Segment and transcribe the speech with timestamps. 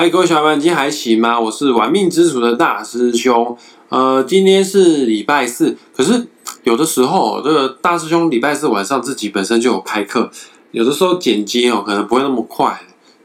[0.00, 1.38] 嗨，各位小伙伴，今天还行吗？
[1.38, 3.54] 我是玩命之徒的大师兄。
[3.90, 6.26] 呃，今天是礼拜四，可是
[6.62, 10.30] 有的时候，这个大师兄礼拜四晚上自己本身就有开课，
[10.70, 12.80] 有的时候剪接哦，可能不会那么快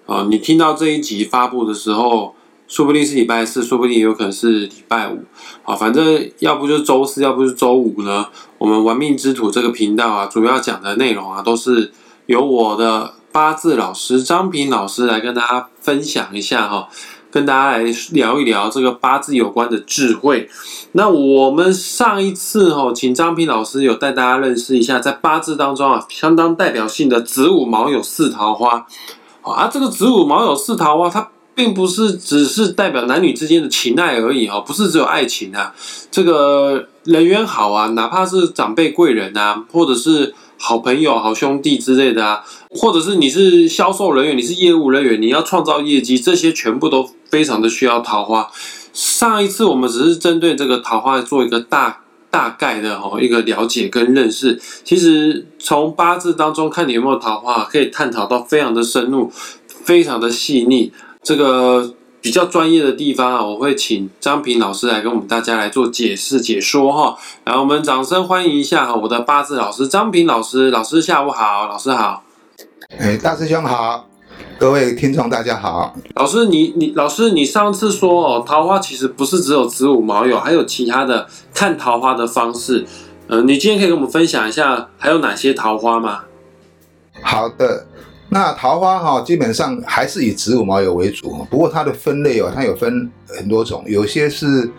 [0.05, 0.27] 哦。
[0.29, 2.35] 你听到这一集发布的时候，
[2.68, 5.23] 说不定是礼拜四，说不定也有可能是礼拜五。
[5.64, 8.28] 啊，反正要不就周四，要不是周五呢。
[8.57, 11.94] 我们玩命之徒这个频道啊，主要讲的内容啊，都是
[12.26, 16.88] 由我的八字老师张平老师来跟大家分享一下哈，
[17.29, 20.50] 跟大家来聊一聊这个八字有关的智慧。
[20.93, 28.87] 那我们上一次哈，请张平老师有带大家认识一下，在八字当中啊，相当代表性的子午卯酉四桃花。
[29.41, 35.75] 啊，这个子午卯酉四桃花，它并不是只是代表男女之间的情爱而已哈，不是只有爱情啊，
[36.09, 40.33] 这个人缘好啊，哪怕是长辈贵人啊，或者是
[40.67, 48.50] 好朋友、好兄弟之类的啊，或者是你是销售人员，你是业务人员，你要创造业绩，这些全部都非常的需要桃花。
[48.91, 59.31] 上一次我们只是针对这个桃花做一个大大概的哦一个了解跟认识，其实从八字当中看你有没有桃花，可以探讨到非常的深入，
[59.67, 60.91] 非常的细腻。
[61.21, 61.93] 这个
[62.25, 67.15] 比较专业的地方啊，我会请张平老师来跟我们大家来做解释解说哈。
[67.43, 72.23] 然后我们掌声欢迎一下哈，我的八字老师张平老师，老师下午好，老师好。
[72.97, 74.09] 哎，大师兄好，
[74.57, 75.95] 各位听众大家好。
[76.15, 82.87] 老师，你你老师，你上次说哦，桃花其实不是只有子午卯酉，还有其他的看桃花的方式。
[83.27, 86.23] 呃，你今天可以跟我们分享一下，还有哪些桃花吗？
[87.21, 87.85] 好的，
[88.36, 94.69] 那桃花哈、基本上还是以植物毛油为主，不过它的分类哦，它有分很多种，有些是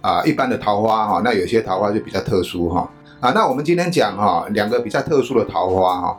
[0.00, 3.32] 啊、一般的桃花哈、那有些桃花就比较特殊哈、啊。
[3.32, 6.16] 那我们今天讲哈、两个比较特殊的桃花哈、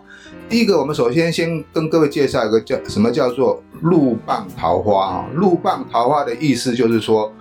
[0.50, 7.32] 第一个，我们首先先跟各位介绍一个叫什么叫做禄棒桃花哈、禄棒桃花的意思就是说，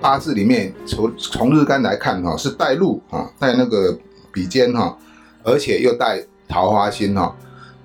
[0.00, 3.98] 八字里面从从日干来看哈、是带禄啊，带那个
[4.30, 4.96] 比肩哈、
[5.42, 7.34] 而且又带桃花心哈、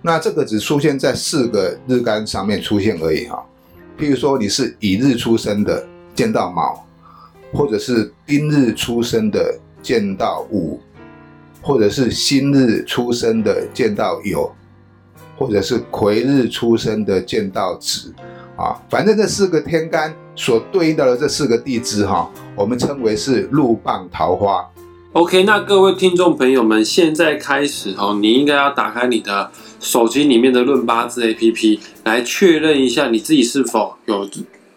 [0.02, 3.44] 那这个只出现在四个日干上面出现而已哈、
[3.98, 6.86] 譬如说你是乙日出生的，见到卯，
[7.52, 10.80] 或者是丁日出生的见到午，
[11.62, 14.50] 或者是辛日出生的见到酉，
[15.38, 18.14] 或者是癸日出生的见到子，
[18.56, 24.66] 啊，反正这四个天干所对应到的这四个地支哈、我们称为是禄棒桃花。
[25.14, 29.50] OK，那各位听众朋友们，现在开始哦，你应该要打开你的
[29.80, 34.30] 手机里面的论八字 APP 来确认一下你自己是否有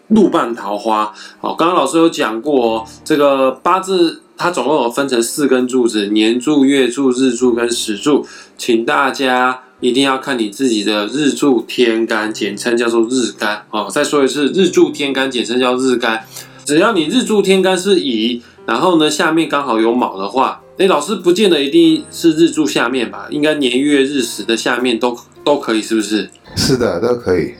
[0.09, 1.13] 路半桃花。
[1.41, 8.25] 哦，刚刚老师有讲过哦，这个八字它总共有分成四根柱子：年柱、月柱、日柱跟时柱。
[8.57, 13.87] 请大家一定要看你自己的日柱天干，简称叫做日干哦。
[13.89, 16.25] 再说一次，日柱天干简称叫日干。
[16.65, 23.27] 只要你日柱天干是乙，然后呢下面刚好有卯的话，哎，老师不见得一定是日柱下面吧？
[23.29, 27.53] 应该年月日时的下面都都可以，是不是是的，都可以。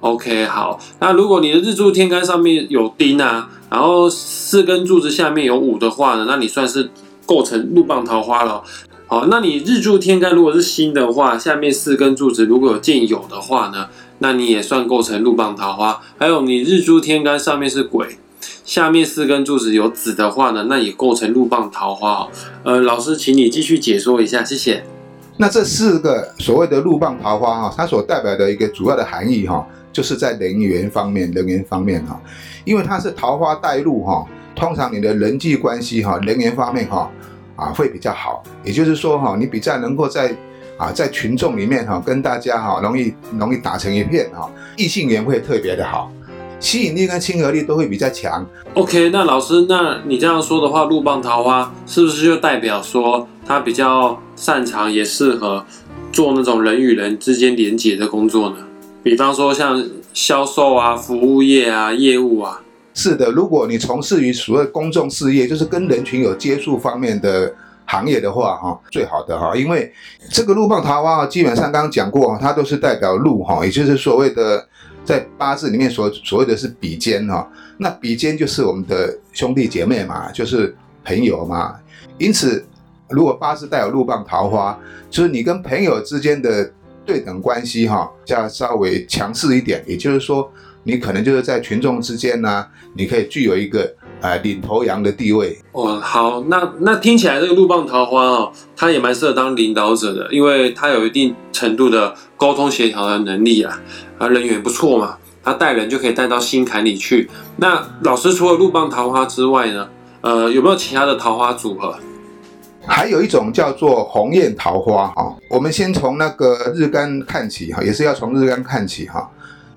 [0.00, 0.78] ？OK，好。
[1.00, 6.90] 那如果你的日柱天干上面有丁啊，然后四根柱子下面有五的话呢，那你算是
[7.24, 8.62] 构成路棒桃花了。
[9.06, 13.86] 好，那你日柱天干如果是辛的话，下面四根柱子如果有见酉的话呢，
[14.18, 16.02] 那你也算构成路棒桃花。
[16.18, 18.18] 还有你日柱天干上面是癸，
[18.66, 22.28] 下面四根柱子有子的话呢，那也构成禄棒桃花哦。
[22.64, 24.82] 呃，老师，请你继续解说一下，谢谢。
[25.36, 32.20] 那这四个所谓的禄棒桃花哈、它所代表的一个主要的含义哈、就是在人缘方面，人缘方面哈、
[32.64, 34.26] 因为它是桃花带禄哈、
[34.56, 37.08] 通常你的人际关系哈、人缘方面哈、
[37.54, 40.34] 啊会比较好，也就是说哈、你比较能够在
[40.76, 46.10] 啊在群众里面哈、跟大家哈、容易容易打成一片哈、异性缘会特别的好，
[46.58, 48.46] 吸引力跟亲和力都会比较强。
[48.74, 55.64] OK，那老师，那你这样说的话，鹿棒桃花是不是就代表说他比较擅长，也适合
[56.12, 58.56] 做那种人与人之间连结的工作呢？
[59.02, 62.60] 比方说像销售啊、服务业啊、业务啊。
[62.94, 67.54] 是的，如果你从事于所谓公众事业，就是跟人群有接触方面的
[67.84, 69.92] 行业的话，哈，最好的哈，因为
[70.32, 74.66] 这个鹿棒桃花啊，基本上刚刚讲过，它都是代表鹿哈，也就是所谓的
[75.06, 77.48] 在八字里面所所谓的是比肩哈，
[77.78, 81.76] 那比肩就是我们的兄弟姐妹嘛，就是朋友嘛，
[82.18, 82.62] 因此
[83.08, 86.70] 如果八字带有禄棒桃花，就是你跟朋友之间的
[87.06, 90.50] 对等关系哈，要稍微强势一点，也就是说。
[90.88, 92.64] 你可能就是在群众之间呢、
[92.94, 95.58] 你可以具有一个呃领头羊的地位。
[95.72, 103.80] 哦，好，那那听起来这个路棒桃花哦，他也蛮适合当领导者的，因为他有一定程度的沟通协调的能力啊，
[104.18, 107.28] 啊，人缘不错嘛，他带人就可以带到心坎里去。
[107.56, 109.88] 那老师除了路棒桃花之外呢，
[110.20, 111.94] 呃，有没有其他的桃花组合？
[112.88, 119.28] 还有一种叫做鸿雁桃花哈，我们先从那个日干看起哈，也是要从日干看起哈。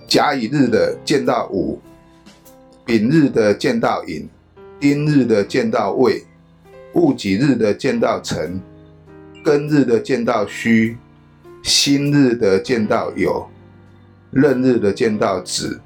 [0.07, 1.79] 甲乙日的见到午，
[2.89, 4.27] 丙日的见到寅，
[4.79, 6.23] 丁日的见到未，
[6.93, 8.59] 戊己日的见到辰，
[9.45, 10.97] 庚日的见到戌，
[11.61, 13.45] 辛日的见到酉，
[14.31, 15.79] 壬日的见到子，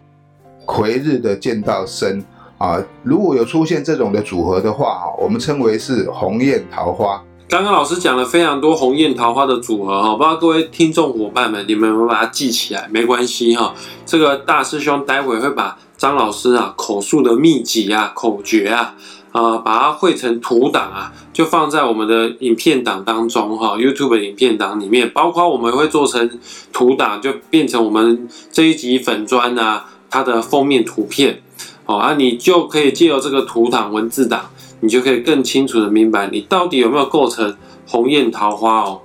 [0.65, 2.23] 癸日的见到申。
[2.57, 7.21] 啊，如果有出现这种的组合的话，哈，我们称为是鸿雁桃花。
[7.49, 12.87] 刚刚老师讲了非常多鸿雁桃花的组合哈，不知道各位听众伙伴们，你们有没有把它记起来？
[12.87, 18.93] 没关系哈，这个大师兄待会会把张老师啊口述的秘籍啊、口诀啊，
[19.31, 26.29] 啊，把它汇成图档啊，就放在我们的影片档当中哈，YouTube 影片档里面，包括我们会做成
[26.73, 31.41] 图档，就变成我们这一集粉砖啊它的封面图片。
[31.85, 34.49] 好啊，你就可以借由这个图档文字档，
[34.81, 37.55] 你就可以更清楚的明白你到底有没有构成
[37.87, 38.99] 鸿雁桃花哦。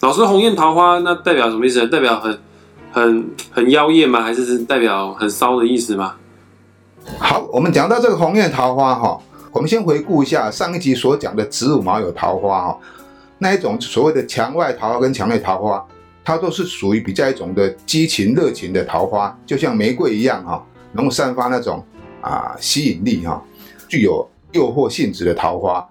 [0.00, 1.86] 老师，鸿雁桃花那代表什么意思？
[1.86, 2.36] 代表很
[2.90, 4.22] 很很妖艳吗？
[4.22, 6.16] 还是是代表很骚的意思吗？
[7.18, 9.20] 好，我们讲到这个红叶桃花哈，
[9.52, 12.78] 我们先回顾一下上一集所讲的子午卯酉桃花哈，
[13.38, 15.84] 那一种所谓的墙外桃花跟墙内桃花，
[16.24, 21.84] 它都是属于比较一种的激情热情的桃花，就像玫瑰一样哈，能够散发那种。
[22.22, 23.42] 啊，吸引力哈，
[23.88, 25.84] 具有诱惑性质的桃花。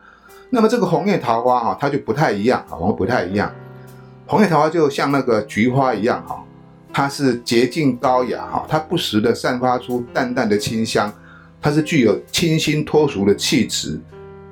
[0.50, 3.54] 那么这个红叶桃花哈，它就不太一样啊，我们不太一样。
[4.25, 6.42] 红叶桃花就像那个菊花一样哈，
[6.94, 11.12] 它是洁净高雅哈，它不时的散发出淡淡的清香，
[11.62, 14.00] 它是具有清新脱俗的气质。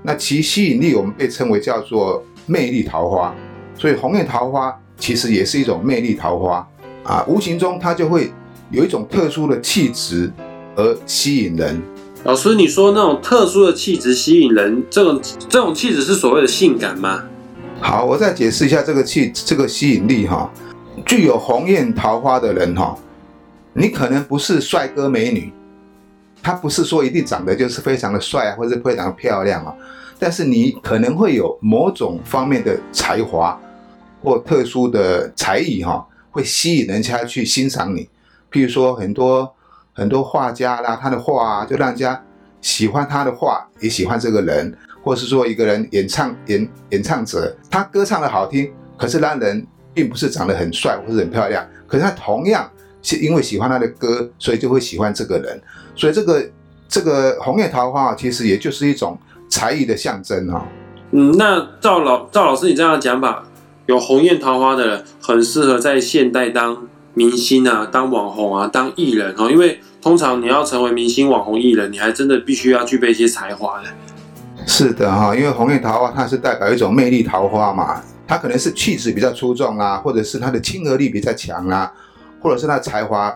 [0.02, 3.36] 那其吸引力我们被称为叫做魅力桃花，
[3.78, 6.68] 所以红叶桃花其实也是一种魅力桃花
[7.04, 8.32] 啊，无形中它就会
[8.72, 10.32] 有一种特殊的气质。
[10.76, 11.82] 而吸引人，
[12.24, 15.20] 老师，你说那种特殊的气质吸引人，这种
[15.50, 17.22] 这种气质是所谓的性感吗？
[17.82, 20.50] 好，我再解释一下这个气这个吸引力哈。
[21.06, 22.98] 具有红艳桃花的人哈，
[23.74, 25.52] 你可能不是帅哥美女，
[26.42, 29.74] 他不是说一定长得就是非常的帅啊，或者非常漂亮啊，
[30.18, 33.60] 但是你可能会有某种方面的才华
[34.24, 38.10] 或特殊的才艺哈，会吸引人家去欣赏你。
[38.52, 39.54] 譬如说很多。
[39.92, 42.24] 很多画家啦，他的画啊就让人家
[42.62, 44.74] 喜欢他的画，也喜欢这个人，
[45.04, 49.68] 或是说一个人演唱演演唱者，他歌唱的好听，可是让人
[50.00, 52.70] 并不是长得很帅或者很漂亮，可是他同样
[53.02, 55.62] 是因为喜欢他的歌，所以就会喜欢这个人。
[55.96, 56.50] 所以这个
[56.88, 59.18] 这个红叶桃花其实也就是一种
[59.50, 60.66] 才艺的象征啊。
[61.12, 63.44] 嗯，那赵老赵老师，你这样讲法，
[63.88, 69.80] 有红艳桃花的人很适合在现代当明星啊，当网红啊，当艺人哦，因为。
[70.02, 73.90] 通常你要成为明星、网红、艺人，你还真的必须要具备一些才华的。
[74.66, 81.92] 是的哈，因为红叶桃花它是代表一种魅力桃花嘛，他可能是气质比较出众啊，或者是他的亲和力比较强啊，
[82.40, 83.36] 或者是它才华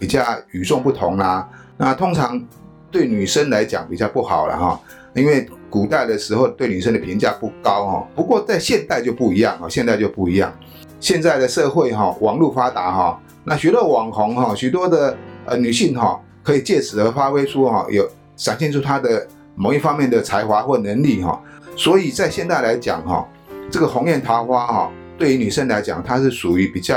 [0.00, 1.48] 比较与众不同啦。
[1.76, 2.44] 那通常
[2.90, 4.80] 对女生来讲比较不好了哈，
[5.14, 8.08] 因为古代的时候对女生的评价不高哈。
[8.16, 10.52] 不过在现代就不一样啊，现在就不一样。
[10.98, 15.16] 现在的社会哈，网络发达哈，那许多网红哈，许多的。
[15.44, 19.26] 呃，女性哈可以借此而发挥出哈有展现出她的
[19.56, 21.42] 某一方面的才华或能力哈，
[21.74, 23.26] 所以在现代来讲哈，
[23.70, 26.96] 这个红艳桃花哈，对于女生来讲，它是属于比较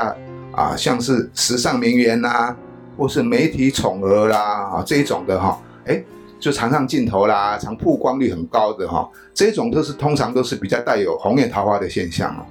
[0.51, 2.55] 啊像是时尚名媛呐，
[2.98, 4.38] 或是媒体宠儿啦
[4.74, 6.03] 啊这一种的哈，哎，
[6.39, 12.45] 就常上镜头啦，常曝光率很高的哈，这种都是通常都是比较带有红艳桃花的现象哦。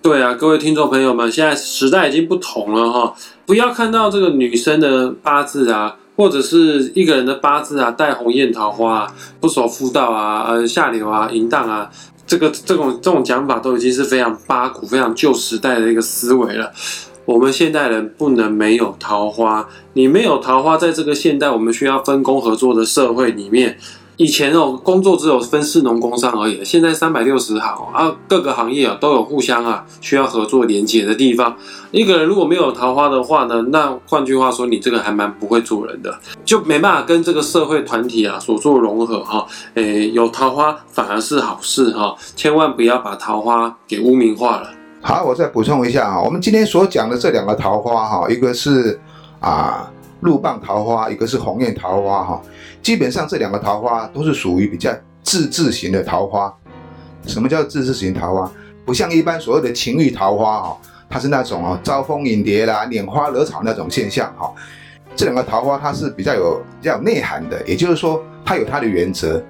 [0.00, 11.90] 对啊，各位听众朋友们，现在时代已经不同了哈，不要看到这个女生的八字啊，或者是一个人的八字啊，带红艳桃花、不守妇道啊、呃下流啊、淫荡啊，
[12.26, 16.72] 这个这种这种讲法都已经是非常八股、非常旧时代的一个思维了。
[17.24, 23.78] 我们现代人不能没有桃花，你没有桃花，在这个现代我们需要分工合作的社会里面。
[24.18, 31.54] 以前哦，工作只有分市农工商而已，现在三百六十行啊，各个行业啊都有互相啊需要合作连接的地方。
[31.90, 39.46] 一个人如果没有桃花的话呢，那换句话说，你这个还蛮不会做人的，就没办法跟这个社会团体啊所做融合哈。
[39.74, 44.70] 诶，有桃花反而是好事哈，千万不要把桃花给污名化了。
[45.02, 48.98] 好，我再补充一下啊，我们今天所讲的这两个桃花哈，一个是
[49.40, 49.90] 啊
[50.26, 52.42] 鹿棒桃花，一个是鸿雁桃花哈。
[52.82, 54.92] 基本上这两个桃花都是属于比较
[55.22, 56.52] 自制型的桃花。
[57.26, 58.50] 什么叫自制型桃花？
[58.84, 60.78] 不像一般所谓的情欲桃花哈，
[61.08, 64.52] 它是那种哦招蜂引蝶啦、拈花惹草那种现象哈。
[65.14, 69.40] 这两个桃花它是比较有比较有内涵的，也就是说它有它的原则。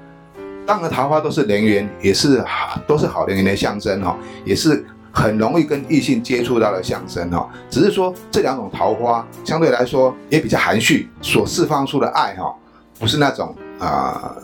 [0.66, 2.44] 当然桃花都是人缘，也是
[2.86, 4.84] 都是好人缘的象征哈，也是
[5.16, 7.48] 很容易跟异性接触到的象征哈。
[7.70, 12.54] 只是说这两种桃花相对来说也比较含蓄，所释放出的爱哈，
[12.98, 14.36] 不是那种啊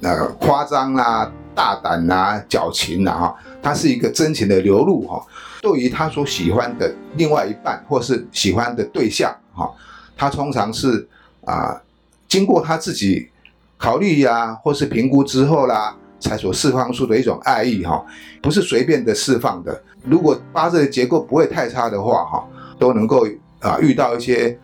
[0.00, 5.22] 那个夸张啦、大胆啦、矫情啦哈，它是一个真情的流露哈。
[5.60, 9.70] 对于他所喜欢的另外一半，或是喜欢的对象，哈，
[10.16, 11.06] 他通常是
[11.44, 11.78] 啊，
[12.26, 13.28] 经过他自己
[13.76, 18.02] 考虑呀，或是评估之后啦，才所释放出的一种爱意，哈，
[18.40, 19.78] 不是随便的释放的。
[20.02, 23.26] 如果八字的结构不会太差的话，哈，都能够
[23.60, 24.58] 啊遇到一些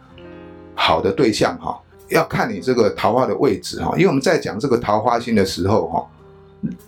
[0.75, 6.07] 好的对象，哈，要看你这个桃花的位置，哈，因为我们在讲这个桃花星的时候，哈，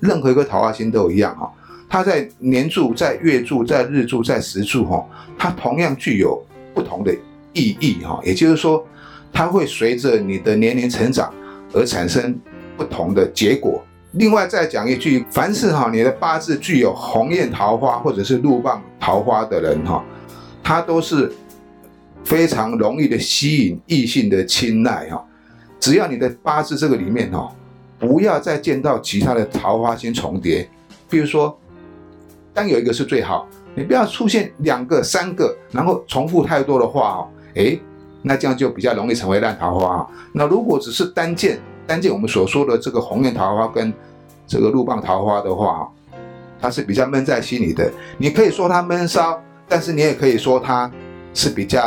[0.01, 1.53] 任何一个桃花星都一样，哈。
[1.89, 7.15] 它在年柱、在月柱、在日柱、在时柱，哈，它同样具有不同的
[7.53, 8.83] 意义，哈，也就是说，
[9.31, 11.31] 它会随着你的年龄成长
[11.75, 12.35] 而产生
[12.79, 13.85] 不同的结果。
[14.13, 20.05] 另外再讲一句，凡是哈你的八字具有红艳桃花或者是鹿棒桃花的人，哈，
[20.63, 21.33] 他都是
[22.25, 25.25] 非常容易的吸引异性的青睐，哈，
[25.81, 27.51] 只要你的八字这个里面，哈，
[27.99, 30.69] 不要再见到其他的桃花星重叠，
[31.09, 31.59] 比如说。
[32.55, 37.75] 单有一个是最好，你不要出现两个、三个，然后重复太多的话哦，哎，
[38.21, 40.07] 那这样就比较容易成为烂桃花啊。
[40.35, 43.93] 那如果只是单见单见我们所说的这个红艳桃花跟
[44.47, 45.89] 这个鹿棒桃花的话，
[46.61, 47.91] 它是比较闷在心里的。
[48.19, 50.91] 你可以说它闷骚，但是你也可以说它
[51.35, 51.81] 是比较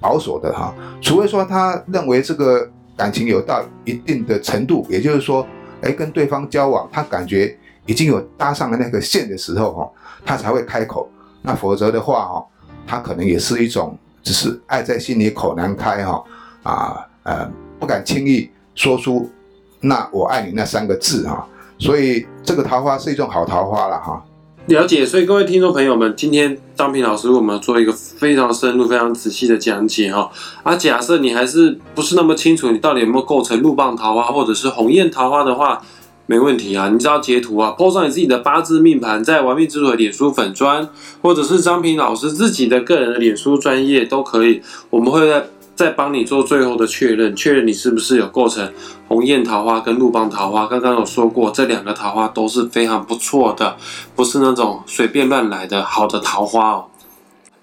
[0.00, 0.74] 保守的哈。
[1.00, 5.46] 除非说他认为这个感情有到一定的程度，也就是说，
[5.82, 7.56] 哎，跟对方交往，他感觉。
[7.86, 9.92] 已经有搭上了那个线的时候，哈，
[10.24, 11.06] 他才会开口。
[11.42, 12.46] 那否则的话，哈，
[12.86, 16.24] 他可能也是一种只是爱在心里口难开，哈，
[16.62, 17.46] 啊，呃，
[17.78, 19.30] 不敢轻易说出
[19.80, 21.46] “那我爱你”那三个字，哈。
[21.78, 24.22] 所以这个桃花是一种好桃花了，哈。
[24.66, 25.04] 了解。
[25.04, 30.30] 所以各位听众朋友们，今天张平老师为我们做一个非常深入、非常仔细的讲解，哈。
[30.62, 35.80] 啊，假设你还是不是那么清楚，你到底有没有构成鹿棒桃花或者是鸿雁桃花的话？
[36.26, 40.88] 没问题啊，你只要截图啊，po 上你自己的八字命盘，在玩命之主的脸书粉砖，
[41.20, 48.72] 或者是张平老师自己的个人的脸书专业都可以，我们会在再帮你做最后的确认，确认你是不是有构成
[49.08, 50.66] 红艳桃花跟鹿邦桃花。
[50.66, 53.76] 刚刚有说过，这两个桃花都是非常不错的，
[54.14, 56.84] 不是那种随便乱来的好的桃花哦。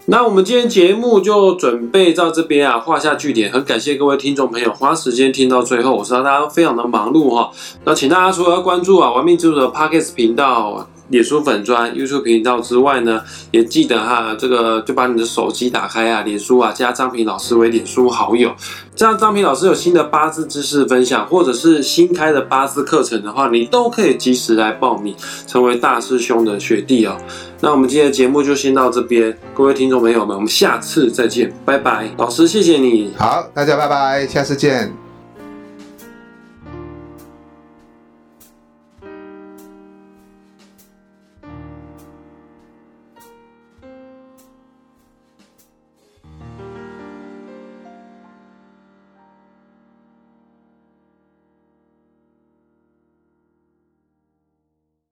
[0.08, 3.52] 那我们今天节目就准备到这边啊，画下句点。
[3.52, 7.52] 很感谢各位听众朋友花时间听到最后，我知道大家非常的忙碌哈。
[7.86, 18.52] 那请大家除了要关注啊玩命之主的 Pockets 频道、脸书粉专、YouTube 频道之外呢，也记得哈，这个就把你的手机打开啊，脸书啊，加张平老师为脸书好友。
[18.96, 25.16] 这样张平老师有新的八字知识分享，或者是新开的八字课程的话，你都可以及时来报名，
[25.46, 27.18] 成为大师兄的学弟哦。
[27.60, 32.10] 那我们今天的节目就先到这边，各位听众朋友们，我们下次再见，拜拜。
[32.18, 33.14] 老师，谢谢你。
[33.18, 35.11] 好，大家拜拜，下次见。